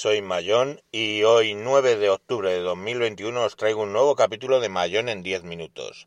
soy 0.00 0.22
Mayón 0.22 0.80
y 0.90 1.24
hoy 1.24 1.52
9 1.52 1.96
de 1.96 2.08
octubre 2.08 2.50
de 2.50 2.60
2021 2.60 3.44
os 3.44 3.54
traigo 3.54 3.82
un 3.82 3.92
nuevo 3.92 4.16
capítulo 4.16 4.58
de 4.58 4.70
Mayón 4.70 5.10
en 5.10 5.22
10 5.22 5.42
minutos. 5.42 6.06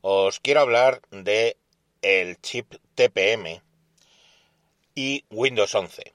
Os 0.00 0.40
quiero 0.40 0.58
hablar 0.58 1.02
de 1.12 1.56
el 2.02 2.40
chip 2.40 2.74
TPM 2.96 3.62
y 4.96 5.24
Windows 5.30 5.72
11. 5.72 6.14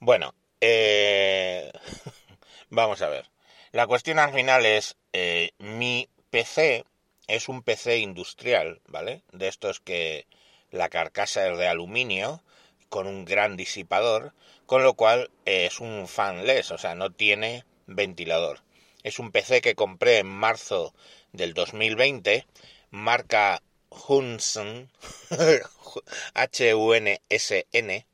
Bueno, 0.00 0.34
eh, 0.60 1.72
vamos 2.68 3.00
a 3.00 3.08
ver. 3.08 3.30
La 3.72 3.86
cuestión 3.86 4.18
al 4.18 4.34
final 4.34 4.66
es, 4.66 4.98
eh, 5.14 5.52
mi 5.56 6.10
PC 6.28 6.84
es 7.26 7.48
un 7.48 7.62
PC 7.62 8.00
industrial, 8.00 8.82
¿vale? 8.86 9.22
De 9.32 9.48
estos 9.48 9.80
que 9.80 10.26
la 10.70 10.90
carcasa 10.90 11.48
es 11.48 11.56
de 11.56 11.68
aluminio 11.68 12.42
con 12.90 13.06
un 13.06 13.24
gran 13.24 13.56
disipador, 13.56 14.34
con 14.70 14.84
lo 14.84 14.94
cual 14.94 15.32
eh, 15.46 15.66
es 15.66 15.80
un 15.80 16.06
fanless, 16.06 16.70
o 16.70 16.78
sea, 16.78 16.94
no 16.94 17.10
tiene 17.10 17.64
ventilador. 17.88 18.60
Es 19.02 19.18
un 19.18 19.32
PC 19.32 19.62
que 19.62 19.74
compré 19.74 20.18
en 20.18 20.28
marzo 20.28 20.94
del 21.32 21.54
2020, 21.54 22.46
marca 22.92 23.64
Hunsen, 23.88 24.88
H-U-N-S-N, 26.34 28.06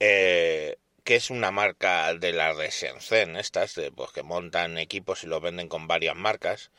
eh, 0.00 0.78
que 1.04 1.14
es 1.14 1.30
una 1.30 1.52
marca 1.52 2.12
de 2.12 2.32
la 2.32 2.54
de 2.54 2.66
estas, 2.66 3.80
pues, 3.94 4.10
que 4.10 4.24
montan 4.24 4.78
equipos 4.78 5.22
y 5.22 5.28
los 5.28 5.40
venden 5.40 5.68
con 5.68 5.86
varias 5.86 6.16
marcas. 6.16 6.72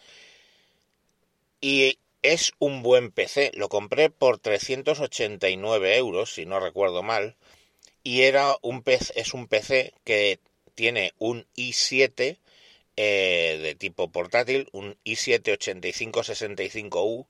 Y 1.61 1.99
es 2.21 2.51
un 2.59 2.83
buen 2.83 3.11
PC. 3.11 3.51
Lo 3.53 3.69
compré 3.69 4.09
por 4.09 4.39
389 4.39 5.95
euros, 5.95 6.33
si 6.33 6.45
no 6.45 6.59
recuerdo 6.59 7.01
mal. 7.01 7.37
Y 8.03 8.21
era 8.23 8.55
un 8.61 8.83
PC, 8.83 9.13
es 9.15 9.33
un 9.33 9.47
PC 9.47 9.93
que 10.03 10.39
tiene 10.75 11.13
un 11.19 11.45
i7 11.55 12.37
eh, 12.95 13.59
de 13.61 13.75
tipo 13.75 14.11
portátil, 14.11 14.69
un 14.71 14.97
i7 15.05 15.57
8565U, 15.57 17.27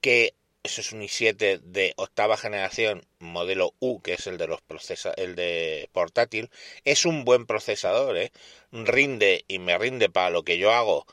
que 0.00 0.34
eso 0.62 0.80
es 0.80 0.92
un 0.92 1.02
i7 1.02 1.60
de 1.60 1.94
octava 1.96 2.36
generación, 2.36 3.06
modelo 3.20 3.74
U, 3.80 4.00
que 4.00 4.14
es 4.14 4.26
el 4.26 4.38
de 4.38 4.48
los 4.48 4.60
procesa 4.62 5.12
el 5.16 5.34
de 5.36 5.88
portátil. 5.92 6.50
Es 6.84 7.06
un 7.06 7.24
buen 7.24 7.46
procesador, 7.46 8.16
¿eh? 8.16 8.32
rinde 8.72 9.44
y 9.48 9.58
me 9.58 9.78
rinde 9.78 10.08
para 10.10 10.30
lo 10.30 10.42
que 10.42 10.58
yo 10.58 10.72
hago 10.72 11.06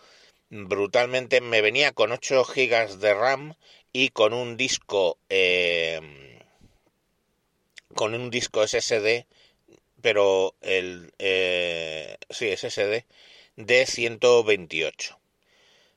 brutalmente. 0.50 1.42
Me 1.42 1.62
venía 1.62 1.92
con 1.94 2.12
8 2.12 2.44
GB 2.44 2.98
de 3.00 3.14
RAM 3.14 3.56
y 3.94 4.10
con 4.10 4.34
un 4.34 4.58
disco 4.58 5.18
eh, 5.30 6.35
con 7.96 8.14
un 8.14 8.30
disco 8.30 8.64
SSD, 8.68 9.26
pero 10.02 10.56
el 10.62 11.14
eh, 11.20 12.18
sí 12.30 12.56
SSD 12.56 13.06
de 13.56 13.86
128 13.86 15.20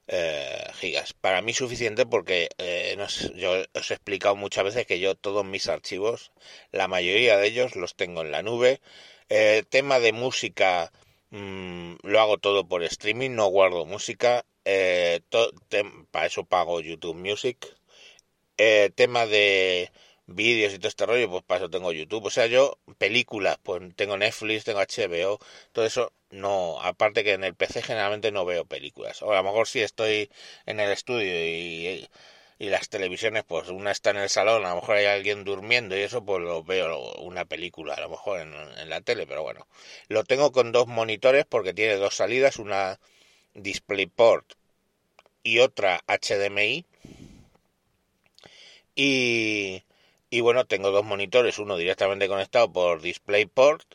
eh, 0.08 0.66
gigas. 0.74 1.12
Para 1.14 1.42
mí 1.42 1.52
suficiente 1.54 2.06
porque 2.06 2.48
eh, 2.58 2.96
yo 3.36 3.64
os 3.74 3.90
he 3.90 3.94
explicado 3.94 4.36
muchas 4.36 4.64
veces 4.64 4.86
que 4.86 5.00
yo 5.00 5.14
todos 5.16 5.44
mis 5.44 5.68
archivos, 5.68 6.32
la 6.72 6.88
mayoría 6.88 7.36
de 7.36 7.48
ellos 7.48 7.76
los 7.76 7.94
tengo 7.96 8.22
en 8.22 8.32
la 8.32 8.42
nube. 8.42 8.80
Eh, 9.28 9.64
tema 9.68 10.00
de 10.00 10.12
música 10.12 10.90
Mm, 11.30 11.96
lo 12.04 12.20
hago 12.20 12.38
todo 12.38 12.66
por 12.68 12.82
streaming, 12.82 13.30
no 13.32 13.46
guardo 13.48 13.84
música. 13.86 14.44
Eh, 14.64 15.20
para 16.10 16.26
eso 16.26 16.44
pago 16.44 16.80
YouTube 16.80 17.16
Music. 17.16 17.58
Eh, 18.58 18.90
tema 18.94 19.26
de 19.26 19.90
vídeos 20.28 20.72
y 20.74 20.78
todo 20.78 20.88
este 20.88 21.06
rollo, 21.06 21.30
pues 21.30 21.42
para 21.44 21.60
eso 21.60 21.70
tengo 21.70 21.92
YouTube. 21.92 22.26
O 22.26 22.30
sea, 22.30 22.46
yo 22.46 22.78
películas, 22.98 23.58
pues 23.62 23.82
tengo 23.96 24.16
Netflix, 24.16 24.64
tengo 24.64 24.80
HBO, 24.80 25.38
todo 25.72 25.84
eso 25.86 26.12
no. 26.30 26.80
Aparte 26.82 27.24
que 27.24 27.32
en 27.34 27.44
el 27.44 27.54
PC 27.54 27.82
generalmente 27.82 28.30
no 28.32 28.44
veo 28.44 28.64
películas. 28.64 29.22
O 29.22 29.32
a 29.32 29.36
lo 29.36 29.42
mejor 29.44 29.68
si 29.68 29.80
estoy 29.80 30.30
en 30.66 30.80
el 30.80 30.90
estudio 30.92 31.32
y 31.44 32.08
y 32.58 32.70
las 32.70 32.88
televisiones, 32.88 33.44
pues 33.44 33.68
una 33.68 33.92
está 33.92 34.10
en 34.10 34.16
el 34.18 34.28
salón, 34.28 34.64
a 34.64 34.70
lo 34.70 34.76
mejor 34.76 34.96
hay 34.96 35.06
alguien 35.06 35.44
durmiendo 35.44 35.96
y 35.96 36.00
eso, 36.00 36.24
pues 36.24 36.42
lo 36.42 36.64
veo 36.64 37.12
una 37.20 37.44
película, 37.44 37.94
a 37.94 38.00
lo 38.00 38.08
mejor 38.10 38.40
en, 38.40 38.88
la 38.90 39.00
tele, 39.00 39.26
pero 39.26 39.42
bueno. 39.42 39.66
Lo 40.08 40.24
tengo 40.24 40.52
con 40.52 40.72
dos 40.72 40.86
monitores 40.88 41.44
porque 41.46 41.74
tiene 41.74 41.96
dos 41.96 42.16
salidas, 42.16 42.58
una 42.58 42.98
DisplayPort 43.54 44.54
y 45.42 45.60
otra 45.60 46.02
HDMI. 46.08 46.86
Y, 48.96 49.84
y 50.30 50.40
bueno, 50.40 50.66
tengo 50.66 50.90
dos 50.90 51.04
monitores, 51.04 51.58
uno 51.58 51.76
directamente 51.76 52.28
conectado 52.28 52.72
por 52.72 53.00
DisplayPort 53.00 53.94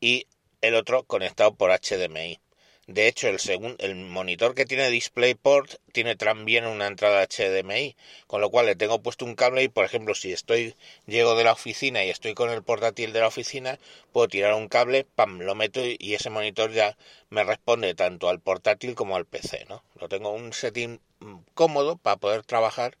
y 0.00 0.26
el 0.60 0.74
otro 0.74 1.04
conectado 1.04 1.54
por 1.54 1.70
HDMI. 1.70 2.40
De 2.86 3.06
hecho, 3.06 3.28
el, 3.28 3.38
el 3.78 3.94
monitor 3.94 4.54
que 4.54 4.64
tiene 4.66 4.90
DisplayPort 4.90 5.76
tiene 5.92 6.16
también 6.16 6.66
una 6.66 6.88
entrada 6.88 7.22
HDMI, 7.22 7.96
con 8.26 8.40
lo 8.40 8.50
cual 8.50 8.66
le 8.66 8.74
tengo 8.76 9.00
puesto 9.02 9.24
un 9.24 9.36
cable 9.36 9.62
y, 9.62 9.68
por 9.68 9.84
ejemplo, 9.84 10.14
si 10.14 10.32
estoy 10.32 10.74
llego 11.06 11.36
de 11.36 11.44
la 11.44 11.52
oficina 11.52 12.04
y 12.04 12.10
estoy 12.10 12.34
con 12.34 12.50
el 12.50 12.64
portátil 12.64 13.12
de 13.12 13.20
la 13.20 13.28
oficina, 13.28 13.78
puedo 14.12 14.26
tirar 14.28 14.54
un 14.54 14.68
cable, 14.68 15.04
pam, 15.04 15.40
lo 15.40 15.54
meto 15.54 15.80
y 15.84 16.14
ese 16.14 16.30
monitor 16.30 16.72
ya 16.72 16.96
me 17.28 17.44
responde 17.44 17.94
tanto 17.94 18.28
al 18.28 18.40
portátil 18.40 18.94
como 18.96 19.14
al 19.16 19.24
PC, 19.26 19.66
¿no? 19.68 19.84
Lo 20.00 20.08
tengo 20.08 20.30
un 20.32 20.52
setting 20.52 21.00
mm, 21.20 21.36
cómodo 21.54 21.96
para 21.96 22.16
poder 22.16 22.42
trabajar 22.44 22.96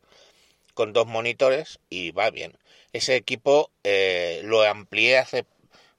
con 0.74 0.92
dos 0.92 1.06
monitores 1.06 1.80
y 1.88 2.12
va 2.12 2.30
bien. 2.30 2.56
Ese 2.92 3.16
equipo 3.16 3.70
eh, 3.84 4.40
lo 4.44 4.62
amplié 4.62 5.18
hace 5.18 5.46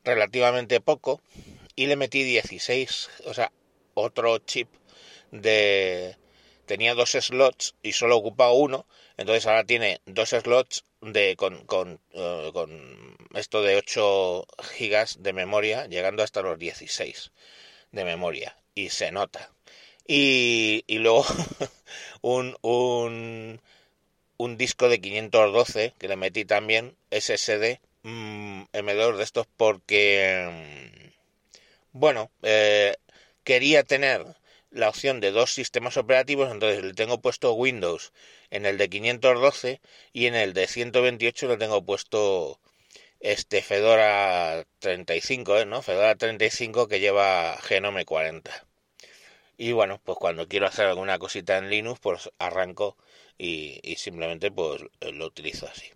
relativamente 0.04 0.82
poco 0.82 1.22
y 1.76 1.88
le 1.88 1.96
metí 1.96 2.24
16, 2.24 3.10
o 3.26 3.34
sea, 3.34 3.52
otro 3.94 4.38
chip 4.40 4.70
de 5.32 6.18
tenía 6.66 6.94
dos 6.96 7.12
slots 7.12 7.76
y 7.84 7.94
solo 7.94 8.18
ocupaba 8.18 8.54
uno 8.54 8.86
entonces 9.18 9.46
ahora 9.46 9.66
tiene 9.66 10.02
dos 10.06 10.30
slots 10.30 10.86
de 11.02 11.36
con, 11.36 11.66
con, 11.66 12.00
eh, 12.12 12.50
con 12.54 13.18
esto 13.34 13.62
de 13.62 13.76
8 13.76 14.46
gigas 14.76 15.22
de 15.22 15.34
memoria 15.34 15.88
llegando 15.88 16.24
hasta 16.24 16.42
los 16.42 16.58
16 16.60 17.32
de 17.92 18.06
memoria 18.06 18.58
y 18.76 18.90
se 18.90 19.12
nota 19.12 19.52
y, 20.08 20.84
y 20.88 20.98
luego 21.00 21.26
un, 22.22 22.56
un 22.62 23.62
un 24.44 24.58
disco 24.58 24.90
de 24.90 25.00
512 25.00 25.94
que 26.00 26.08
le 26.08 26.16
metí 26.16 26.46
también 26.46 26.96
SSD 27.12 27.80
mmm, 28.02 28.64
M2 28.74 29.18
de 29.18 29.24
estos 29.24 29.46
porque 29.56 30.50
mm, 30.50 31.10
bueno 31.92 32.32
eh, 32.42 32.96
quería 33.44 33.84
tener 33.84 34.26
la 34.72 34.90
opción 34.90 35.20
de 35.20 35.32
dos 35.32 35.54
sistemas 35.54 35.98
operativos, 35.98 36.50
entonces 36.52 36.84
le 36.84 36.94
tengo 36.94 37.22
puesto 37.22 37.54
Windows 37.54 38.14
en 38.50 38.66
el 38.66 38.78
de 38.78 38.90
512 38.90 39.82
y 40.14 40.26
en 40.26 40.36
el 40.36 40.54
de 40.54 40.68
128 40.68 41.48
le 41.48 41.58
tengo 41.58 41.86
puesto 41.86 42.60
este 43.20 43.62
Fedora 43.62 44.66
35, 44.80 45.60
¿eh? 45.60 45.66
¿no? 45.66 45.82
Fedora 45.82 46.16
35 46.16 46.88
que 46.88 47.00
lleva 47.00 47.58
Genome 47.62 48.06
40. 48.06 48.66
Y 49.58 49.74
bueno, 49.74 50.02
pues 50.04 50.18
cuando 50.18 50.48
quiero 50.48 50.68
hacer 50.68 50.88
alguna 50.88 51.20
cosita 51.20 51.58
en 51.58 51.70
Linux, 51.70 52.00
pues 52.00 52.32
arranco 52.40 52.98
y, 53.42 53.96
simplemente 53.98 54.52
pues 54.52 54.82
lo 55.14 55.26
utilizo 55.26 55.68
así. 55.68 55.88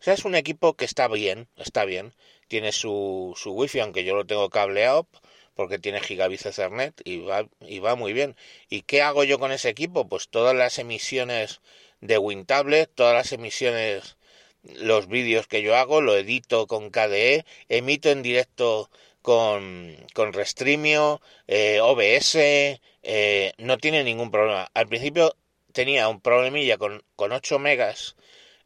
O 0.00 0.04
sea, 0.04 0.14
es 0.14 0.24
un 0.24 0.34
equipo 0.36 0.74
que 0.74 0.84
está 0.84 1.08
bien, 1.08 1.48
está 1.56 1.84
bien. 1.84 2.14
Tiene 2.48 2.72
su, 2.72 3.34
su 3.36 3.52
wifi, 3.52 3.80
aunque 3.80 4.04
yo 4.04 4.14
lo 4.14 4.26
tengo 4.26 4.48
cableado 4.50 5.08
porque 5.54 5.78
tiene 5.78 6.00
gigabit 6.00 6.46
Ethernet 6.46 7.00
y 7.04 7.18
va, 7.18 7.48
y 7.60 7.78
va 7.80 7.96
muy 7.96 8.12
bien. 8.12 8.36
¿Y 8.68 8.82
qué 8.82 9.02
hago 9.02 9.24
yo 9.24 9.38
con 9.38 9.50
ese 9.52 9.68
equipo? 9.68 10.08
Pues 10.08 10.28
todas 10.28 10.54
las 10.54 10.78
emisiones 10.78 11.60
de 12.00 12.18
WinTablet, 12.18 12.90
todas 12.94 13.14
las 13.14 13.32
emisiones, 13.32 14.16
los 14.62 15.08
vídeos 15.08 15.46
que 15.48 15.62
yo 15.62 15.76
hago, 15.76 16.00
lo 16.00 16.16
edito 16.16 16.66
con 16.66 16.90
KDE, 16.90 17.44
emito 17.68 18.10
en 18.10 18.22
directo 18.22 18.90
con, 19.22 19.96
con 20.12 20.32
Restreamio, 20.32 21.20
eh, 21.48 21.80
OBS, 21.80 22.36
eh, 22.36 23.52
no 23.58 23.78
tiene 23.78 24.04
ningún 24.04 24.30
problema. 24.30 24.68
Al 24.74 24.88
principio 24.88 25.34
tenía 25.74 26.08
un 26.08 26.20
problemilla 26.20 26.78
con, 26.78 27.04
con 27.16 27.32
8 27.32 27.58
megas, 27.58 28.16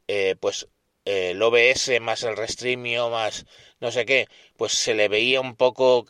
eh, 0.08 0.36
pues 0.40 0.68
el 1.04 1.42
OBS 1.42 2.00
más 2.00 2.22
el 2.24 2.36
Restreamio 2.36 3.10
más 3.10 3.46
no 3.80 3.90
sé 3.92 4.04
qué, 4.06 4.28
pues 4.56 4.72
se 4.72 4.94
le 4.94 5.08
veía 5.08 5.40
un 5.40 5.56
poco 5.56 6.06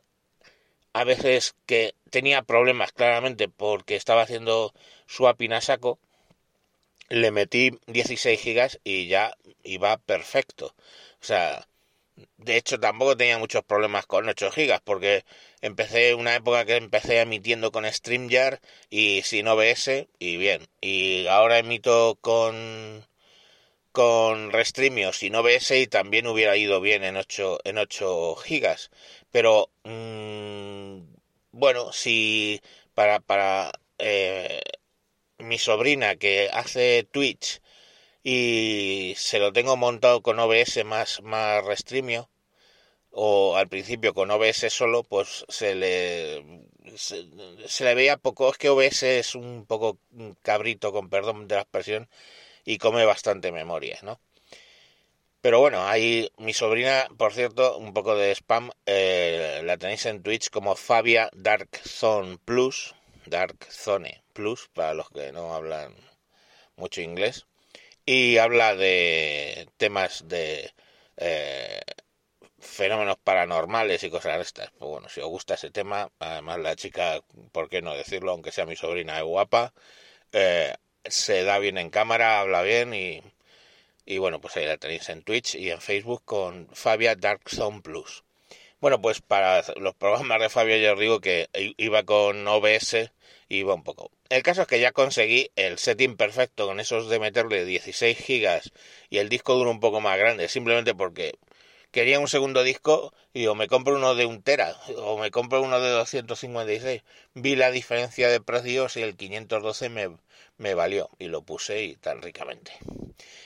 a 0.93 1.05
veces 1.05 1.55
que 1.67 1.95
tenía 2.11 2.43
problemas 2.43 2.93
claramente 2.93 3.49
porque 3.49 3.97
estaba 3.97 4.23
haciendo 4.23 4.75
swapping 5.07 5.53
a 5.53 5.61
saco, 5.61 5.99
le 7.09 7.31
metí 7.31 7.71
16 7.87 8.41
gigas 8.41 8.81
y 8.85 9.07
ya 9.09 9.37
iba 9.63 9.97
perfecto. 9.99 10.75
O 11.21 11.25
sea, 11.25 11.69
de 12.37 12.57
hecho 12.57 12.81
tampoco 12.81 13.17
tenía 13.17 13.39
muchos 13.39 13.65
problemas 13.65 14.07
con 14.07 14.29
8 14.29 14.51
gigas 14.51 14.81
porque 14.85 15.25
empecé 15.61 16.15
una 16.15 16.35
época 16.37 16.65
que 16.65 16.77
empecé 16.77 17.21
emitiendo 17.21 17.73
con 17.73 17.85
StreamYard 17.91 18.61
y 18.91 19.23
sin 19.23 19.49
OBS 19.49 20.09
y 20.19 20.37
bien. 20.37 20.69
Y 20.81 21.27
ahora 21.29 21.59
emito 21.59 22.19
con 22.21 23.07
con 23.93 24.53
Restreamio 24.53 25.13
sin 25.13 25.35
OBS 25.35 25.73
y 25.73 25.87
también 25.89 26.27
hubiera 26.29 26.57
ido 26.57 26.81
bien 26.81 27.03
en 27.05 27.17
8, 27.17 27.59
en 27.65 27.79
8 27.79 28.37
gigas. 28.37 28.91
Pero, 29.33 29.71
mmm, 29.85 31.01
bueno, 31.53 31.93
si 31.93 32.61
para, 32.95 33.21
para 33.21 33.73
eh, 33.99 34.61
mi 35.39 35.59
sobrina 35.59 36.17
que 36.17 36.49
hace 36.53 37.05
Twitch 37.11 37.61
y 38.31 39.15
se 39.17 39.39
lo 39.39 39.55
tengo 39.55 39.79
montado 39.79 40.21
con 40.21 40.39
OBS 40.39 40.85
más, 40.85 41.23
más 41.23 41.65
Restreamio, 41.65 42.29
o 43.11 43.57
al 43.57 43.69
principio 43.69 44.13
con 44.13 44.31
OBS 44.31 44.71
solo, 44.71 45.03
pues 45.03 45.47
se 45.49 45.75
le, 45.75 46.45
se, 46.97 47.85
le 47.85 47.95
veía 47.95 48.19
poco. 48.19 48.51
Es 48.51 48.59
que 48.59 48.69
OBS 48.69 49.03
es 49.05 49.35
un 49.35 49.65
poco 49.67 49.99
cabrito, 50.43 50.93
con 50.93 51.09
perdón 51.09 51.49
de 51.49 51.55
la 51.55 51.63
expresión, 51.63 52.11
y 52.67 52.77
come 52.77 53.07
bastante 53.07 53.51
memoria, 53.51 53.99
¿no? 54.03 54.21
Pero 55.41 55.61
bueno, 55.61 55.87
ahí 55.87 56.31
mi 56.37 56.53
sobrina, 56.53 57.09
por 57.17 57.33
cierto, 57.33 57.79
un 57.79 57.95
poco 57.95 58.15
de 58.15 58.33
spam, 58.33 58.71
eh, 58.85 59.63
la 59.65 59.79
tenéis 59.79 60.05
en 60.05 60.23
Twitch 60.23 60.51
como 60.51 60.77
Fabia 60.77 61.31
Dark 61.33 61.71
Zone 61.83 62.37
Plus, 62.45 62.95
Dark 63.25 63.57
Zone 63.71 64.23
Plus, 64.35 64.69
para 64.75 64.93
los 64.93 65.09
que 65.09 65.33
no 65.33 65.55
hablan 65.55 65.95
mucho 66.77 67.01
inglés, 67.01 67.47
y 68.11 68.39
habla 68.39 68.75
de 68.75 69.69
temas 69.77 70.29
de 70.29 70.73
eh, 71.19 71.83
fenómenos 72.59 73.19
paranormales 73.19 74.03
y 74.03 74.09
cosas 74.11 74.37
de 74.37 74.43
estas. 74.43 74.71
Pues 74.79 74.91
bueno, 74.91 75.09
si 75.11 75.21
os 75.21 75.29
gusta 75.29 75.55
ese 75.55 75.71
tema, 75.71 76.11
además 76.19 76.59
la 76.61 76.75
chica, 76.75 77.21
¿por 77.53 77.69
qué 77.69 77.83
no 77.83 77.95
decirlo? 77.95 78.33
Aunque 78.33 78.51
sea 78.51 78.65
mi 78.65 78.77
sobrina 78.77 79.19
es 79.19 79.25
guapa, 79.25 79.75
eh, 80.33 80.75
se 81.05 81.45
da 81.45 81.59
bien 81.59 81.77
en 81.79 81.91
cámara, 81.91 82.41
habla 82.41 82.63
bien 82.63 82.95
y, 82.95 84.19
bueno, 84.19 84.41
pues 84.41 84.57
ahí 84.57 84.65
la 84.65 84.79
tenéis 84.79 85.09
en 85.11 85.23
Twitch 85.23 85.55
y 85.57 85.71
en 85.71 85.83
Facebook 85.83 86.23
con 86.25 86.69
Fabia 86.73 87.15
Dark 87.15 87.43
Zone 87.51 87.83
Plus. 87.83 88.25
Bueno, 88.81 89.01
pues 89.01 89.21
para 89.21 89.63
los 89.77 89.95
programas 89.95 90.41
de 90.41 90.49
Fabia 90.49 90.79
ya 90.79 90.93
os 90.93 91.01
digo 91.01 91.21
que 91.21 91.49
iba 91.79 92.05
con 92.05 92.47
OBS, 92.47 93.11
iba 93.49 93.75
un 93.75 93.83
poco. 93.83 94.11
El 94.29 94.43
caso 94.43 94.63
es 94.63 94.69
que 94.69 94.79
ya 94.81 94.93
conseguí 94.93 95.51
el 95.57 95.79
setting 95.79 96.17
perfecto 96.17 96.67
con 96.67 96.79
esos 96.79 97.09
de 97.09 97.19
meterle 97.19 97.65
16 97.65 98.17
gigas 98.19 98.71
y 99.11 99.19
el 99.19 99.29
disco 99.29 99.55
duro 99.55 99.71
un 99.71 99.81
poco 99.81 100.01
más 100.01 100.17
grande, 100.19 100.49
simplemente 100.49 100.95
porque 100.95 101.35
quería 101.91 102.21
un 102.21 102.29
segundo 102.29 102.63
disco 102.63 103.13
y 103.33 103.47
o 103.47 103.55
me 103.55 103.69
compro 103.69 103.97
uno 103.97 104.15
de 104.15 104.27
un 104.27 104.43
tera 104.43 104.77
o 104.97 105.19
me 105.19 105.31
compro 105.31 105.63
uno 105.63 105.81
de 105.81 105.91
256. 105.91 107.03
Vi 107.35 107.57
la 107.57 107.71
diferencia 107.71 108.29
de 108.29 108.41
precios 108.41 108.97
y 108.97 109.03
el 109.03 109.17
512 109.17 109.89
me, 109.89 110.17
me 110.57 110.75
valió 110.75 111.11
y 111.19 111.27
lo 111.29 111.43
puse 111.43 111.83
y 111.83 111.97
tan 111.97 112.23
ricamente. 112.23 112.73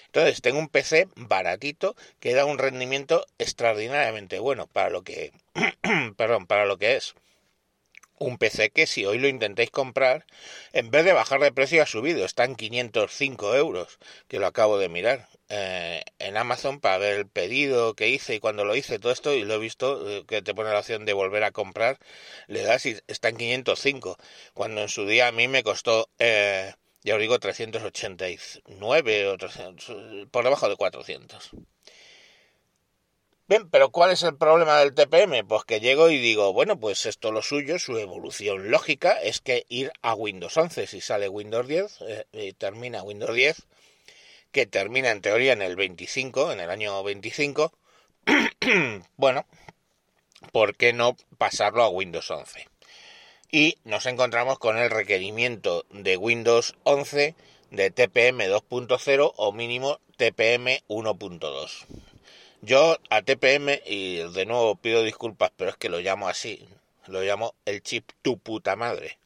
Entonces 0.07 0.43
tengo 0.43 0.59
un 0.59 0.69
PC 0.69 1.09
baratito 1.17 1.97
que 2.21 2.35
da 2.35 2.45
un 2.45 2.59
rendimiento 2.59 3.27
extraordinariamente 3.39 4.39
bueno 4.39 4.67
para 4.67 4.91
lo 4.91 5.03
que, 5.03 5.33
perdón, 6.17 6.47
para 6.47 6.67
lo 6.67 6.79
que 6.79 6.97
es 6.97 7.15
un 8.23 8.39
PC 8.39 8.71
que 8.71 8.87
si 8.87 9.05
hoy 9.07 9.19
lo 9.19 9.29
intentáis 9.29 9.71
comprar, 9.71 10.27
en 10.73 10.91
vez 10.91 11.05
de 11.05 11.13
bajar 11.13 11.41
de 11.41 11.53
precio 11.53 11.83
ha 11.83 11.87
subido, 11.87 12.25
está 12.25 12.45
en 12.45 12.57
505 12.57 13.55
euros, 13.57 13.99
que 14.29 14.39
lo 14.39 14.47
acabo 14.47 14.79
de 14.79 14.89
mirar 14.89 15.29
eh, 15.49 16.03
en 16.19 16.37
Amazon 16.37 16.81
para 16.81 16.99
ver 16.99 17.15
el 17.19 17.29
pedido 17.29 17.95
que 17.95 18.09
hice 18.09 18.35
y 18.37 18.41
cuando 18.41 18.65
lo 18.65 18.75
hice 18.77 18.99
todo 18.99 19.13
esto 19.13 19.35
y 19.35 19.45
lo 19.45 19.55
he 19.55 19.59
visto 19.59 20.09
eh, 20.09 20.25
que 20.27 20.43
te 20.43 20.55
pone 20.55 20.71
la 20.71 20.79
opción 20.81 21.05
de 21.05 21.13
volver 21.13 21.45
a 21.45 21.53
comprar, 21.53 21.99
le 22.47 22.63
das 22.63 22.87
y 22.87 22.99
está 23.07 23.29
en 23.29 23.37
505, 23.37 24.17
cuando 24.55 24.83
en 24.83 24.89
su 24.89 25.07
día 25.07 25.29
a 25.29 25.33
mí 25.33 25.49
me 25.49 25.63
costó... 25.63 26.09
Eh, 26.19 26.73
ya 27.05 27.15
os 27.17 27.21
digo 27.21 27.39
389 27.39 29.29
o 29.29 29.37
300, 29.37 30.29
por 30.31 30.45
debajo 30.45 30.69
de 30.69 30.77
400. 30.77 31.51
Pero 33.71 33.91
¿cuál 33.91 34.13
es 34.13 34.23
el 34.23 34.37
problema 34.37 34.79
del 34.79 34.95
TPM? 34.95 35.47
Pues 35.47 35.65
que 35.65 35.81
llego 35.81 36.11
y 36.11 36.19
digo, 36.19 36.53
bueno, 36.53 36.79
pues 36.79 37.07
esto 37.07 37.33
lo 37.33 37.43
suyo, 37.43 37.79
su 37.79 37.99
evolución 37.99 38.71
lógica 38.71 39.13
es 39.13 39.41
que 39.41 39.67
ir 39.69 39.93
a 40.01 40.15
Windows 40.15 40.57
11, 40.57 40.87
si 40.87 41.01
sale 41.01 41.29
Windows 41.29 41.67
10 41.67 41.99
eh, 42.33 42.55
termina 42.57 43.03
Windows 43.03 43.35
10, 43.35 43.67
que 44.53 44.67
termina 44.67 45.11
en 45.11 45.21
teoría 45.21 45.53
en 45.53 45.63
el 45.63 45.77
25, 45.77 46.53
en 46.53 46.61
el 46.61 46.71
año 46.71 47.03
25, 47.03 47.73
bueno, 49.17 49.45
¿por 50.53 50.77
qué 50.77 50.93
no 50.93 51.17
pasarlo 51.37 51.83
a 51.83 51.89
Windows 51.89 52.31
11? 52.31 52.69
Y 53.51 53.77
nos 53.85 54.07
encontramos 54.07 54.59
con 54.59 54.79
el 54.79 54.91
requerimiento 54.91 55.85
de 55.91 56.17
Windows 56.17 56.75
11 56.85 57.35
de 57.71 57.91
TPM 57.91 58.39
2.0 58.49 59.33
o 59.37 59.53
mínimo 59.53 60.01
TPM 60.17 60.81
1.2. 60.89 62.12
Yo 62.65 62.97
a 63.11 63.23
TPM, 63.23 63.83
y 63.87 64.19
de 64.19 64.47
nuevo 64.47 64.77
pido 64.77 65.03
disculpas, 65.03 65.51
pero 65.57 65.71
es 65.71 65.77
que 65.77 65.89
lo 65.89 65.99
llamo 65.99 66.29
así, 66.29 66.69
lo 67.09 67.21
llamo 67.21 67.57
el 67.65 67.83
chip 67.83 68.13
tu 68.23 68.39
puta 68.39 68.77
madre. 68.77 69.19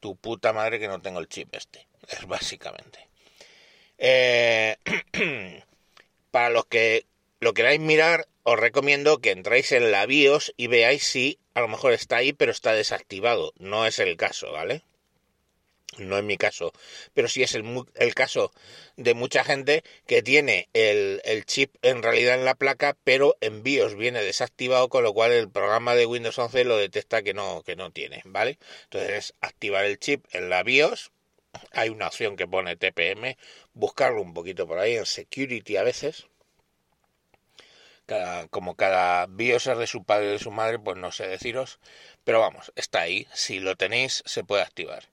Tu 0.00 0.14
puta 0.14 0.52
madre 0.52 0.78
que 0.78 0.88
no 0.88 1.00
tengo 1.00 1.18
el 1.18 1.28
chip 1.28 1.54
este, 1.54 1.86
es 2.06 2.26
básicamente. 2.26 3.08
Eh, 3.96 4.76
para 6.30 6.50
los 6.50 6.66
que 6.66 7.06
lo 7.40 7.54
queráis 7.54 7.80
mirar, 7.80 8.28
os 8.42 8.60
recomiendo 8.60 9.22
que 9.22 9.30
entréis 9.30 9.72
en 9.72 9.90
la 9.90 10.04
BIOS 10.04 10.52
y 10.58 10.66
veáis 10.66 11.02
si 11.06 11.38
a 11.54 11.62
lo 11.62 11.68
mejor 11.68 11.94
está 11.94 12.16
ahí, 12.16 12.34
pero 12.34 12.52
está 12.52 12.74
desactivado. 12.74 13.54
No 13.58 13.86
es 13.86 14.00
el 14.00 14.18
caso, 14.18 14.52
¿vale? 14.52 14.82
No 15.98 16.16
es 16.16 16.24
mi 16.24 16.36
caso, 16.36 16.72
pero 17.14 17.28
sí 17.28 17.42
es 17.42 17.54
el, 17.54 17.64
el 17.94 18.14
caso 18.14 18.52
de 18.96 19.14
mucha 19.14 19.44
gente 19.44 19.84
que 20.06 20.22
tiene 20.22 20.68
el, 20.72 21.20
el, 21.24 21.44
chip 21.44 21.74
en 21.82 22.02
realidad 22.02 22.34
en 22.34 22.44
la 22.44 22.54
placa, 22.54 22.96
pero 23.04 23.36
en 23.40 23.62
BIOS 23.62 23.96
viene 23.96 24.22
desactivado, 24.22 24.88
con 24.88 25.02
lo 25.02 25.12
cual 25.12 25.32
el 25.32 25.50
programa 25.50 25.94
de 25.94 26.06
Windows 26.06 26.38
11 26.38 26.64
lo 26.64 26.76
detecta 26.76 27.22
que 27.22 27.34
no, 27.34 27.62
que 27.62 27.76
no 27.76 27.90
tiene, 27.90 28.22
¿vale? 28.24 28.58
Entonces 28.84 29.10
es 29.10 29.34
activar 29.40 29.84
el 29.84 29.98
chip 29.98 30.24
en 30.32 30.48
la 30.48 30.62
BIOS, 30.62 31.12
hay 31.72 31.90
una 31.90 32.06
opción 32.06 32.36
que 32.36 32.48
pone 32.48 32.76
TPM, 32.76 33.36
buscarlo 33.74 34.22
un 34.22 34.32
poquito 34.34 34.66
por 34.66 34.78
ahí 34.78 34.96
en 34.96 35.06
Security 35.06 35.76
a 35.76 35.82
veces, 35.82 36.26
cada, 38.06 38.48
como 38.48 38.76
cada 38.76 39.26
BIOS 39.26 39.66
es 39.66 39.78
de 39.78 39.86
su 39.86 40.04
padre 40.04 40.26
y 40.26 40.32
de 40.32 40.38
su 40.38 40.50
madre, 40.50 40.78
pues 40.78 40.96
no 40.96 41.12
sé 41.12 41.28
deciros, 41.28 41.78
pero 42.24 42.40
vamos, 42.40 42.72
está 42.76 43.00
ahí, 43.00 43.26
si 43.32 43.60
lo 43.60 43.76
tenéis 43.76 44.22
se 44.26 44.44
puede 44.44 44.62
activar. 44.62 45.04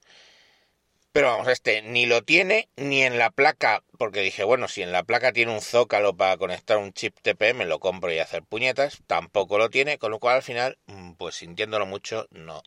Pero 1.11 1.27
vamos, 1.27 1.47
este 1.47 1.81
ni 1.81 2.05
lo 2.05 2.23
tiene 2.23 2.69
ni 2.75 3.03
en 3.03 3.17
la 3.17 3.31
placa, 3.31 3.83
porque 3.97 4.21
dije, 4.21 4.43
bueno, 4.43 4.67
si 4.67 4.81
en 4.83 4.91
la 4.91 5.03
placa 5.03 5.33
tiene 5.33 5.51
un 5.53 5.61
zócalo 5.61 6.15
para 6.15 6.37
conectar 6.37 6.77
un 6.77 6.93
chip 6.93 7.15
TPM, 7.21 7.65
lo 7.65 7.79
compro 7.79 8.11
y 8.13 8.19
hacer 8.19 8.43
puñetas, 8.43 9.01
tampoco 9.07 9.57
lo 9.57 9.69
tiene, 9.69 9.97
con 9.97 10.11
lo 10.11 10.19
cual 10.19 10.37
al 10.37 10.43
final, 10.43 10.77
mm, 10.87 11.13
pues 11.13 11.35
sintiéndolo 11.35 11.85
mucho, 11.85 12.27
no. 12.31 12.61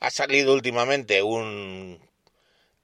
Ha 0.00 0.10
salido 0.10 0.54
últimamente 0.54 1.22
un 1.22 2.00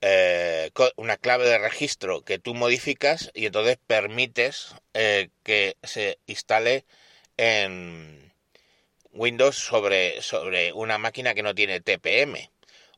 eh, 0.03 0.71
una 0.97 1.17
clave 1.17 1.47
de 1.47 1.59
registro 1.59 2.23
que 2.25 2.39
tú 2.39 2.55
modificas 2.55 3.31
y 3.35 3.47
entonces 3.47 3.79
permites 3.87 4.75
eh, 4.95 5.31
que 5.45 5.77
se 5.83 6.19
instale 6.27 6.85
en 7.37 8.33
Windows 9.13 9.57
sobre, 9.57 10.23
sobre 10.23 10.73
una 10.73 10.99
máquina 10.99 11.35
que 11.35 11.43
no 11.43 11.55
tiene 11.55 11.81
TPM 11.81 12.52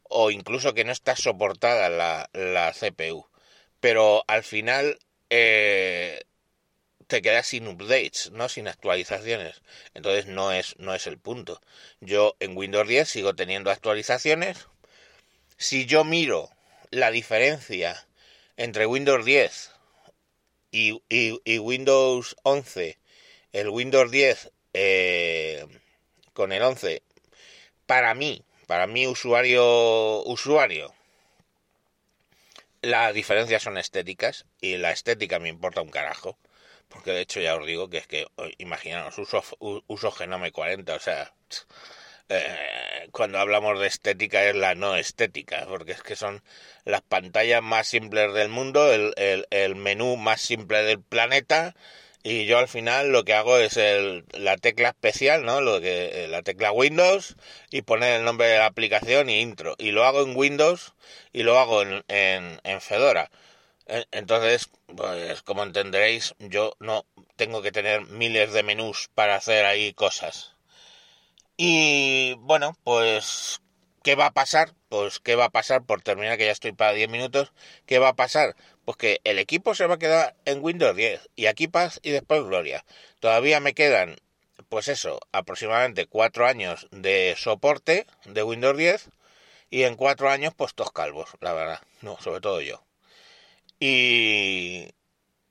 o 0.05 0.31
incluso 0.31 0.75
que 0.75 0.85
no 0.85 0.93
está 0.93 1.17
soportada 1.17 1.89
la, 1.89 2.31
la 2.33 2.73
CPU. 2.73 3.27
Pero 3.81 4.25
al 4.29 4.45
final 4.45 4.99
eh, 5.31 6.21
te 7.07 7.23
quedas 7.23 7.47
sin 7.47 7.69
updates, 7.69 8.31
¿no? 8.33 8.49
Sin 8.49 8.69
actualizaciones. 8.69 9.63
Entonces 9.95 10.27
no 10.27 10.53
es, 10.53 10.79
no 10.79 10.95
es 10.95 11.07
el 11.07 11.19
punto. 11.19 11.61
Yo 12.01 12.37
en 12.41 12.57
Windows 12.57 12.89
10 12.89 13.09
sigo 13.09 13.35
teniendo 13.35 13.71
actualizaciones. 13.71 14.69
Si 15.57 15.87
yo 15.87 16.05
miro 16.05 16.51
la 16.91 17.11
diferencia 17.11 18.07
entre 18.57 18.87
Windows 18.87 19.25
10 19.25 19.71
y, 20.71 21.03
y, 21.09 21.59
Windows 21.59 22.37
11, 22.43 22.99
el 23.53 23.69
Windows 23.69 24.11
10 24.11 24.53
eh, 24.73 25.67
con 26.33 26.53
el 26.53 26.63
11, 26.63 27.03
para 27.87 28.15
mí 28.15 28.45
para 28.67 28.87
mí 28.87 29.07
usuario 29.07 30.23
usuario 30.25 30.95
las 32.83 33.15
diferencias 33.15 33.63
son 33.63 33.79
estéticas 33.79 34.47
y 34.61 34.77
la 34.77 34.91
estética 34.91 35.39
me 35.39 35.49
importa 35.49 35.81
un 35.81 35.91
carajo 35.91 36.39
porque 36.89 37.13
de 37.13 37.23
hecho 37.23 37.41
ya 37.41 37.57
os 37.57 37.67
digo 37.67 37.89
que 37.89 37.99
es 37.99 38.07
que 38.07 38.27
imaginaos 38.59 39.19
uso 39.19 39.43
uso 39.87 40.11
Genome 40.13 40.53
40 40.53 40.95
o 40.95 41.01
sea 41.01 41.33
eh, 42.29 43.09
cuando 43.13 43.39
hablamos 43.39 43.79
de 43.81 43.87
estética 43.87 44.45
es 44.45 44.57
la 44.57 44.75
no 44.75 44.97
estética 44.97 45.67
porque 45.67 45.93
es 45.93 46.03
que 46.03 46.17
son 46.17 46.43
las 46.85 47.03
pantallas 47.03 47.63
más 47.63 47.87
simples 47.89 48.33
del 48.33 48.49
mundo 48.49 48.93
el, 48.93 49.77
menú 49.77 50.17
más 50.17 50.41
simple 50.41 50.83
del 50.85 51.03
planeta 51.03 51.75
y 52.25 52.47
yo 52.47 52.59
al 52.59 52.69
final 52.69 53.13
lo 53.13 53.25
que 53.25 53.35
hago 53.35 53.59
es 53.59 53.77
el, 53.77 54.25
la 54.33 54.57
tecla 54.57 54.89
especial, 54.89 55.45
¿no? 55.45 55.61
Lo 55.61 55.81
que, 55.81 56.25
eh, 56.25 56.29
la 56.29 56.43
tecla 56.43 56.73
Windows 56.73 57.37
y 57.71 57.83
poner 57.83 58.19
el 58.19 58.25
nombre 58.25 58.49
de 58.49 58.59
la 58.59 58.67
aplicación 58.67 59.29
y 59.29 59.41
intro. 59.41 59.77
Y 59.79 59.93
lo 59.93 60.05
hago 60.05 60.23
en 60.23 60.35
Windows 60.35 60.95
y 61.33 61.43
lo 61.43 61.59
hago 61.59 61.83
en, 61.83 62.03
en, 62.09 62.81
Fedora. 62.81 63.31
Entonces, 64.11 64.71
pues 64.97 65.43
como 65.43 65.63
entenderéis, 65.63 66.35
yo 66.39 66.75
no 66.81 67.07
tengo 67.37 67.63
que 67.63 67.73
tener 67.73 68.07
miles 68.07 68.53
de 68.55 68.63
menús 68.63 69.11
para 69.15 69.37
hacer 69.37 69.67
ahí 69.67 69.93
cosas. 69.93 70.53
Y 71.57 72.35
bueno, 72.39 72.77
pues, 72.85 73.61
¿qué 74.05 74.15
va 74.15 74.27
a 74.27 74.35
pasar? 74.35 74.75
Pues, 74.91 75.19
¿qué 75.19 75.35
va 75.35 75.47
a 75.47 75.51
pasar? 75.51 75.85
Por 75.85 76.03
terminar, 76.03 76.39
que 76.39 76.45
ya 76.47 76.53
estoy 76.53 76.73
para 76.73 76.93
10 76.93 77.09
minutos, 77.09 77.53
¿qué 77.87 77.99
va 77.99 78.11
a 78.11 78.17
pasar? 78.17 78.55
Pues 78.85 78.97
que 78.99 79.21
el 79.25 79.39
equipo 79.41 79.75
se 79.75 79.87
va 79.87 79.95
a 79.97 79.99
quedar 79.99 80.37
en 80.45 80.63
Windows 80.63 80.95
10 80.95 81.31
y 81.37 81.47
aquí 81.47 81.69
paz 81.69 82.01
y 82.03 82.11
después 82.11 82.45
gloria. 82.45 82.85
Todavía 83.21 83.61
me 83.61 83.75
quedan, 83.75 84.17
pues 84.69 84.89
eso, 84.89 85.21
aproximadamente 85.33 86.07
4 86.07 86.47
años 86.47 86.87
de 86.93 87.35
soporte 87.39 88.07
de 88.27 88.43
Windows 88.43 88.77
10 88.77 89.09
y 89.71 89.85
en 89.85 89.97
4 89.97 90.31
años, 90.31 90.55
pues 90.55 90.75
todos 90.75 90.93
calvos, 90.93 91.31
la 91.41 91.55
verdad. 91.55 91.81
No, 92.03 92.19
sobre 92.21 92.41
todo 92.41 92.61
yo. 92.61 92.85
Y, 93.81 94.95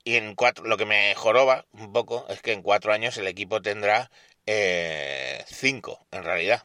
y 0.04 0.16
en 0.16 0.36
cuatro, 0.36 0.66
lo 0.66 0.78
que 0.78 0.86
me 0.86 1.14
joroba 1.16 1.66
un 1.74 1.92
poco 1.94 2.26
es 2.30 2.42
que 2.42 2.54
en 2.54 2.62
cuatro 2.62 2.94
años 2.94 3.18
el 3.18 3.28
equipo 3.28 3.62
tendrá 3.62 4.12
eh, 4.46 5.44
cinco, 5.48 6.06
en 6.12 6.24
realidad. 6.24 6.64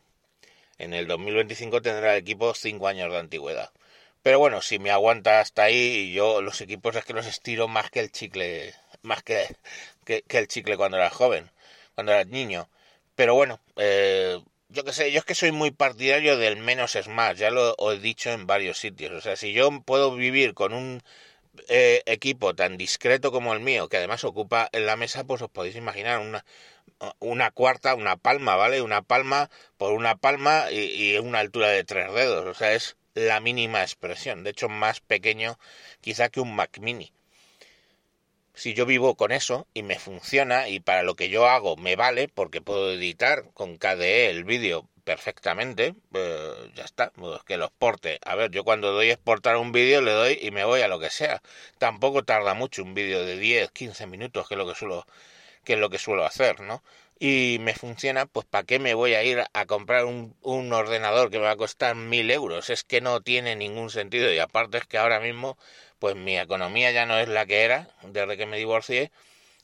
En 0.79 0.95
el 0.95 1.07
2025 1.07 1.83
tendrá 1.83 2.13
el 2.15 2.21
equipo 2.21 2.55
cinco 2.55 2.89
años 2.89 3.11
de 3.13 3.19
antigüedad. 3.19 3.71
Pero 4.23 4.39
bueno, 4.39 4.63
si 4.63 4.79
me 4.79 4.91
aguanta 4.91 5.41
hasta 5.41 5.65
ahí, 5.65 6.13
yo 6.13 6.41
los 6.43 6.61
equipos 6.61 6.97
es 6.97 7.05
que 7.05 7.13
los 7.15 7.27
estiro 7.27 7.69
más 7.69 7.91
que 7.91 8.01
el 8.01 8.13
chicle, 8.13 8.75
más 9.03 9.23
que, 9.23 9.47
que, 10.05 10.25
el 10.39 10.49
chicle 10.49 10.77
cuando 10.77 10.97
era 10.99 11.11
joven, 11.11 11.51
cuando 11.95 12.13
era 12.13 12.25
niño. 12.25 12.69
Pero 13.17 13.35
bueno, 13.35 13.61
eh, 13.77 14.41
yo 14.69 14.85
que 14.85 14.93
sé, 14.93 15.11
yo 15.13 15.19
es 15.21 15.25
que 15.25 15.35
soy 15.35 15.53
muy 15.53 15.71
partidario 15.71 16.37
del 16.37 16.57
menos 16.59 16.97
es 16.97 17.09
más, 17.09 17.39
ya 17.39 17.51
lo 17.51 17.75
he 17.93 17.99
dicho 17.99 18.31
en 18.31 18.47
varios 18.47 18.79
sitios. 18.79 19.13
O 19.13 19.21
sea, 19.21 19.37
si 19.37 19.53
yo 19.53 19.71
puedo 19.83 20.15
vivir 20.15 20.55
con 20.55 20.73
un 20.75 21.03
eh, 21.69 22.03
equipo 22.07 22.55
tan 22.55 22.77
discreto 22.77 23.33
como 23.33 23.53
el 23.55 23.61
mío, 23.61 23.89
que 23.89 23.97
además 23.97 24.25
ocupa 24.25 24.69
en 24.73 24.87
la 24.87 24.97
mesa, 24.97 25.25
pues 25.25 25.43
os 25.43 25.51
podéis 25.51 25.77
imaginar 25.77 26.21
una, 26.21 26.45
una 27.21 27.51
cuarta, 27.51 27.95
una 27.95 28.17
palma, 28.17 28.57
¿vale? 28.57 28.83
Una 28.83 29.03
palma 29.03 29.51
por 29.77 29.93
una 29.93 30.17
palma 30.17 30.71
y, 30.71 31.17
una 31.19 31.41
altura 31.41 31.69
de 31.69 31.85
tres 31.85 32.13
dedos. 32.13 32.47
O 32.47 32.55
sea, 32.55 32.73
es 32.73 32.97
la 33.15 33.41
mínima 33.41 33.83
expresión. 33.83 34.45
De 34.45 34.51
hecho, 34.51 34.69
más 34.69 35.01
pequeño 35.01 35.59
quizá 36.01 36.29
que 36.29 36.41
un 36.41 36.55
Mac 36.55 36.79
mini. 36.81 37.13
Si 38.55 38.75
yo 38.75 38.87
vivo 38.87 39.15
con 39.15 39.31
eso 39.31 39.69
y 39.73 39.85
me 39.85 39.99
funciona 40.01 40.69
y 40.69 40.81
para 40.81 41.05
lo 41.05 41.15
que 41.15 41.29
yo 41.29 41.47
hago 41.47 41.77
me 41.77 41.95
vale 41.95 42.29
porque 42.29 42.61
puedo 42.61 42.91
editar 42.93 43.45
con 43.55 43.77
KDE 43.79 44.31
el 44.31 44.43
vídeo 44.43 44.89
perfectamente, 45.05 45.95
pues 46.11 46.75
ya 46.75 46.85
está, 46.85 47.11
pues 47.13 47.43
que 47.45 47.57
lo 47.57 47.67
exporte. 47.67 48.19
A 48.25 48.35
ver, 48.35 48.51
yo 48.51 48.65
cuando 48.65 48.93
doy 48.93 49.11
exportar 49.11 49.57
un 49.57 49.71
vídeo 49.73 50.03
le 50.03 50.11
doy 50.11 50.39
y 50.43 50.51
me 50.51 50.65
voy 50.65 50.81
a 50.83 50.89
lo 50.89 50.99
que 50.99 51.09
sea. 51.09 51.41
Tampoco 51.79 52.25
tarda 52.25 52.55
mucho 52.55 52.83
un 52.83 52.95
vídeo 52.95 53.25
de 53.25 53.39
10, 53.39 53.71
15 53.71 54.07
minutos, 54.07 54.49
que 54.49 54.55
es 54.55 54.59
lo 54.59 54.67
que 54.67 54.75
suelo 54.75 55.07
que 55.69 55.75
es 55.75 55.81
lo 55.81 55.91
que 55.91 55.99
suelo 55.99 56.25
hacer, 56.25 56.61
¿no? 56.63 56.83
Y 57.21 57.59
me 57.61 57.75
funciona, 57.75 58.25
pues 58.25 58.47
¿para 58.47 58.65
qué 58.65 58.79
me 58.79 58.95
voy 58.95 59.13
a 59.13 59.23
ir 59.23 59.45
a 59.53 59.67
comprar 59.67 60.07
un, 60.07 60.35
un 60.41 60.73
ordenador 60.73 61.31
que 61.31 61.37
me 61.39 61.45
va 61.45 61.51
a 61.51 61.57
costar 61.57 61.95
mil 61.95 62.31
euros? 62.31 62.71
Es 62.71 62.85
que 62.85 63.03
no 63.03 63.21
tiene 63.21 63.55
ningún 63.55 63.91
sentido 63.91 64.33
y 64.33 64.39
aparte 64.39 64.79
es 64.79 64.87
que 64.87 64.97
ahora 64.97 65.21
mismo, 65.21 65.59
pues 65.99 66.17
mi 66.17 66.39
economía 66.39 66.91
ya 66.93 67.05
no 67.05 67.19
es 67.19 67.29
la 67.29 67.45
que 67.45 67.65
era 67.65 67.91
desde 68.03 68.39
que 68.39 68.47
me 68.47 68.57
divorcié 68.57 69.13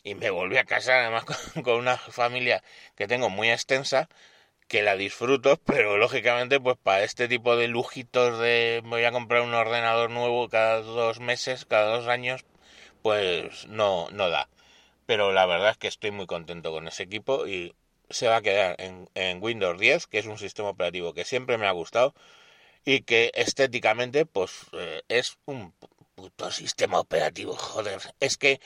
y 0.02 0.14
me 0.14 0.28
volví 0.28 0.58
a 0.58 0.64
casar 0.64 1.00
además 1.00 1.25
con 1.64 1.76
una 1.76 1.96
familia 1.96 2.62
que 2.96 3.06
tengo 3.08 3.30
muy 3.30 3.50
extensa 3.50 4.11
que 4.68 4.82
la 4.82 4.96
disfruto, 4.96 5.56
pero 5.64 5.96
lógicamente 5.96 6.61
pues 6.61 6.76
para 6.82 7.04
este 7.04 7.28
tipo 7.28 7.56
de 7.56 7.68
lujitos 7.68 8.38
de 8.40 8.82
voy 8.84 9.04
a 9.04 9.12
comprar 9.12 9.40
un 9.42 9.54
ordenador 9.54 10.11
nuevo 10.11 10.50
cada 10.50 10.82
dos 10.82 11.20
meses, 11.20 11.64
cada 11.64 11.96
dos 11.96 12.08
años, 12.08 12.44
pues 13.02 13.66
no, 13.68 14.08
no 14.12 14.28
da. 14.28 14.49
Pero 15.06 15.32
la 15.32 15.46
verdad 15.46 15.70
es 15.70 15.76
que 15.78 15.88
estoy 15.88 16.11
muy 16.11 16.26
contento 16.26 16.73
con 16.73 16.88
ese 16.88 17.02
equipo 17.04 17.46
y 17.46 17.75
se 18.11 18.28
va 18.28 18.37
a 18.37 18.42
quedar 18.42 18.76
en, 18.78 19.42
Windows 19.42 19.78
10, 19.78 20.06
que 20.06 20.18
es 20.18 20.26
un 20.26 20.38
sistema 20.38 20.70
operativo 20.70 21.14
que 21.14 21.25
siempre 21.25 21.58
me 21.58 21.66
ha 21.66 21.73
gustado 21.73 22.14
y 22.84 23.02
que 23.02 23.32
estéticamente 23.34 24.26
pues 24.26 24.52
eh, 24.73 25.02
es 25.08 25.38
un 25.46 25.75
puto 26.14 26.50
sistema 26.50 27.00
operativo, 27.00 27.56
joder. 27.56 28.00
Es 28.20 28.37
que 28.37 28.61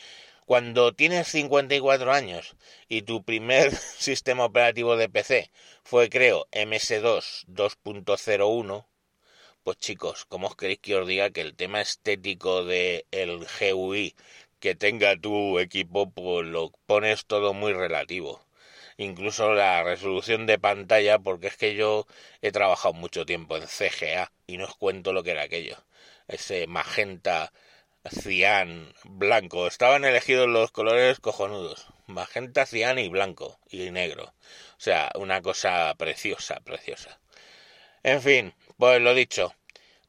cuando 0.47 0.95
tienes 0.95 1.29
54 1.29 2.13
años 2.13 2.57
y 2.89 3.03
tu 3.03 3.23
primer 3.25 3.75
sistema 3.99 4.45
operativo 4.45 4.97
de 4.97 5.09
PC 5.09 5.51
fue, 5.85 6.09
creo, 6.09 6.47
MS2 6.53 7.47
2.01, 7.49 8.87
pues 9.63 9.79
chicos, 9.79 10.25
¿cómo 10.25 10.47
os 10.49 10.57
queréis 10.57 10.79
que 10.81 10.97
os 10.97 11.07
diga 11.07 11.31
que 11.31 11.43
el 11.43 11.55
tema 11.55 11.81
estético 11.83 12.65
del 12.65 13.05
el 13.11 13.47
GUI 13.61 14.15
que 14.61 14.75
tenga 14.75 15.17
tu 15.17 15.59
equipo, 15.59 16.11
pues 16.11 16.47
lo 16.47 16.71
pones 16.87 17.27
todo 17.27 17.55
muy 17.55 17.73
relativo? 17.73 18.45
Incluso 18.97 19.55
la 19.55 19.83
resolución 19.85 20.47
de 20.47 20.59
pantalla, 20.59 21.19
porque 21.19 21.49
es 21.49 21.57
que 21.57 21.75
yo 21.75 22.07
he 22.43 22.53
trabajado 22.53 22.95
mucho 22.95 23.25
tiempo 23.27 23.57
en 23.57 23.67
CGA 23.69 24.33
y 24.47 24.57
no 24.59 24.65
os 24.67 24.77
cuento 24.77 25.13
lo 25.13 25.23
que 25.23 25.33
era 25.33 25.43
aquello. 25.43 25.77
Ese 26.27 26.67
magenta 26.67 27.53
cian, 28.11 28.93
blanco. 29.05 29.67
Estaban 29.67 30.05
elegidos 30.05 30.49
los 30.49 30.71
colores 30.73 31.21
cojonudos. 31.21 31.87
Magenta, 32.07 32.67
cian 32.67 32.99
y 32.99 33.09
blanco. 33.09 33.59
Y 33.71 33.91
negro. 33.91 34.25
O 34.25 34.81
sea, 34.81 35.11
una 35.17 35.43
cosa 35.43 35.95
preciosa, 35.97 36.61
preciosa. 36.61 37.21
En 38.03 38.23
fin, 38.23 38.55
pues 38.77 39.01
lo 39.01 39.15
dicho. 39.15 39.55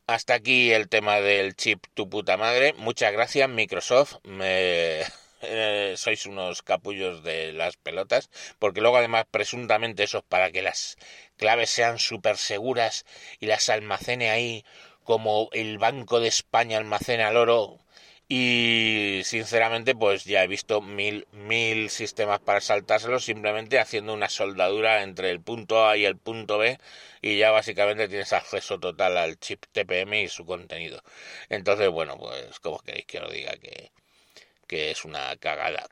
Hasta 0.10 0.34
aquí 0.34 0.72
el 0.72 0.89
tema 0.89 1.22
del 1.22 1.56
chip 1.56 1.86
tu 1.94 2.10
puta 2.10 2.36
madre. 2.36 2.74
Muchas 2.74 3.12
gracias 3.13 3.48
Microsoft. 3.48 4.16
Me... 4.24 5.04
Eh, 5.42 5.94
sois 5.96 6.25
unos 6.25 6.62
capullos 6.63 7.24
de 7.24 7.54
las 7.54 7.78
pelotas, 7.78 8.30
porque 8.60 8.82
luego 8.82 8.98
además 8.98 9.24
presuntamente 9.32 10.04
eso 10.04 10.18
es 10.18 10.24
para 10.25 10.51
que 10.51 10.62
las 10.62 10.98
claves 11.38 11.70
sean 11.70 11.98
súper 11.98 12.36
seguras 12.36 13.06
y 13.39 13.46
las 13.46 13.70
almacene 13.70 14.32
ahí 14.32 14.66
como 15.06 15.48
el 15.54 15.78
Banco 15.78 16.20
de 16.20 16.28
España 16.28 16.78
almacena 16.78 17.30
el 17.30 17.38
oro 17.38 17.78
y 18.31 19.21
sinceramente 19.24 19.95
pues 19.95 20.24
ya 20.24 20.43
he 20.43 20.48
visto 20.48 20.81
mil, 20.81 21.27
mil 21.31 21.89
sistemas 21.89 22.39
para 22.39 22.62
saltárselo 22.62 23.19
simplemente 23.19 23.79
haciendo 23.79 24.13
una 24.13 24.29
soldadura 24.29 25.01
entre 25.01 25.31
el 25.31 25.41
punto 25.41 25.88
A 25.88 25.98
y 25.98 26.05
el 26.05 26.15
punto 26.15 26.59
B 26.59 26.77
y 27.24 27.39
ya 27.39 27.50
básicamente 27.50 28.07
tienes 28.07 28.31
acceso 28.31 28.79
total 28.79 29.17
al 29.17 29.39
chip 29.39 29.65
TPM 29.71 30.21
y 30.21 30.29
su 30.29 30.45
contenido. 30.45 31.01
Entonces, 31.50 31.89
bueno, 31.89 32.17
pues 32.19 32.59
como 32.59 32.77
queréis 32.79 33.07
que 33.07 33.19
os 33.19 33.33
diga 33.33 33.53
que, 33.57 33.91
que 34.67 34.91
es 34.91 35.05
una 35.05 35.36
cagada. 35.38 35.88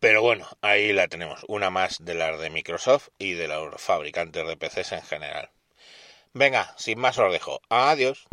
Pero 0.00 0.22
bueno, 0.22 0.48
ahí 0.62 0.92
la 0.94 1.08
tenemos, 1.08 1.44
una 1.48 1.68
más 1.68 2.02
de 2.02 2.14
las 2.14 2.40
de 2.40 2.48
Microsoft 2.48 3.08
y 3.18 3.34
de 3.34 3.48
los 3.48 3.80
fabricantes 3.80 4.46
de 4.46 4.56
PCs 4.56 4.92
en 4.92 5.02
general. 5.02 5.50
Venga, 6.32 6.74
sin 6.78 6.98
más 6.98 7.18
os 7.18 7.30
dejo. 7.30 7.60
Adiós. 7.68 8.26